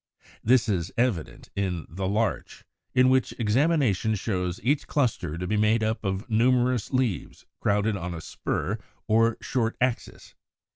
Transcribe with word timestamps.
This 0.43 0.67
is 0.67 0.91
evident 0.97 1.51
in 1.55 1.85
the 1.87 2.07
Larch 2.07 2.65
(Fig. 2.95 3.03
184), 3.05 3.05
in 3.05 3.09
which 3.11 3.33
examination 3.39 4.15
shows 4.15 4.59
each 4.63 4.87
cluster 4.87 5.37
to 5.37 5.45
be 5.45 5.57
made 5.57 5.83
up 5.83 6.03
of 6.03 6.27
numerous 6.27 6.91
leaves 6.91 7.45
crowded 7.59 7.95
on 7.95 8.15
a 8.15 8.21
spur 8.21 8.79
or 9.07 9.37
short 9.41 9.77
axis. 9.79 10.33